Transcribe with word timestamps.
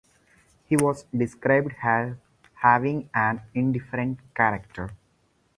He 0.65 0.75
was 0.75 1.03
described 1.15 1.75
as 1.83 2.15
having 2.55 3.07
an 3.13 3.41
indifferent 3.53 4.17
character. 4.33 4.89